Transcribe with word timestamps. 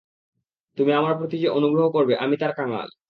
তুমি 0.77 0.91
আমার 0.93 1.13
প্রতি 1.17 1.35
যে 1.37 1.49
অনুগ্রহ 1.49 1.85
করবে 1.91 2.13
আমি 2.17 2.35
তার 2.37 2.51
কাঙ্গাল। 2.57 2.89